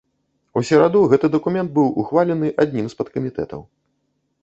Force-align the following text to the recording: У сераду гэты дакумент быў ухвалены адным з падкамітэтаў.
У 0.59 0.63
сераду 0.69 1.01
гэты 1.11 1.29
дакумент 1.35 1.69
быў 1.77 1.93
ухвалены 2.05 2.53
адным 2.67 2.85
з 2.95 3.01
падкамітэтаў. 3.03 3.61